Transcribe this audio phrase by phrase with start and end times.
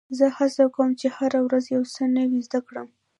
[0.17, 2.87] زه هڅه کوم، چي هره ورځ یو څه نوی زده کړم.